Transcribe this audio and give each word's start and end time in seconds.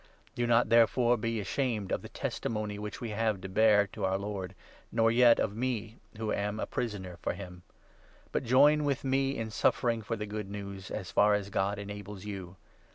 Do 0.33 0.47
not, 0.47 0.69
therefore, 0.69 1.15
be 1.15 1.39
ashamed 1.39 1.91
8 1.91 1.93
of 1.93 2.01
the 2.01 2.09
testimony 2.09 2.79
which 2.79 2.99
we 3.01 3.11
have 3.11 3.39
to 3.41 3.47
bear 3.47 3.85
to 3.93 4.03
our 4.03 4.17
Lord, 4.17 4.55
nor 4.91 5.11
yet 5.11 5.39
of 5.39 5.55
me 5.55 5.97
who 6.17 6.33
am 6.33 6.59
a 6.59 6.65
prisoner 6.65 7.19
for 7.21 7.33
him; 7.33 7.61
but 8.31 8.43
join 8.43 8.83
with 8.83 9.03
me 9.03 9.37
in 9.37 9.51
suffering 9.51 10.01
for 10.01 10.15
the 10.15 10.25
Good 10.25 10.49
News, 10.49 10.89
as 10.89 11.11
far 11.11 11.35
as 11.35 11.51
God 11.51 11.77
enables 11.77 12.25
you. 12.25 12.55